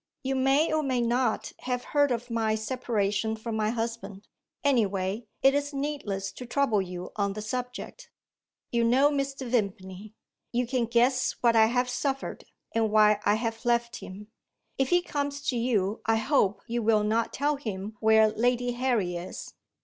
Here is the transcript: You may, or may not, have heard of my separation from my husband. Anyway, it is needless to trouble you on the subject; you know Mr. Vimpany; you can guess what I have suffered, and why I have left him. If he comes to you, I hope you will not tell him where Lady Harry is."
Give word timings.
You 0.23 0.35
may, 0.35 0.73
or 0.73 0.81
may 0.81 0.99
not, 0.99 1.53
have 1.59 1.83
heard 1.93 2.09
of 2.09 2.31
my 2.31 2.55
separation 2.55 3.35
from 3.35 3.55
my 3.55 3.69
husband. 3.69 4.27
Anyway, 4.63 5.27
it 5.43 5.53
is 5.53 5.75
needless 5.75 6.31
to 6.31 6.47
trouble 6.47 6.81
you 6.81 7.11
on 7.17 7.33
the 7.33 7.41
subject; 7.43 8.09
you 8.71 8.83
know 8.83 9.11
Mr. 9.11 9.45
Vimpany; 9.47 10.15
you 10.51 10.65
can 10.65 10.85
guess 10.85 11.33
what 11.41 11.55
I 11.55 11.67
have 11.67 11.87
suffered, 11.87 12.45
and 12.73 12.89
why 12.89 13.19
I 13.27 13.35
have 13.35 13.63
left 13.63 13.97
him. 13.97 14.29
If 14.79 14.89
he 14.89 15.03
comes 15.03 15.39
to 15.49 15.55
you, 15.55 16.01
I 16.07 16.15
hope 16.15 16.63
you 16.65 16.81
will 16.81 17.03
not 17.03 17.31
tell 17.31 17.57
him 17.57 17.95
where 17.99 18.27
Lady 18.29 18.71
Harry 18.71 19.15
is." 19.17 19.53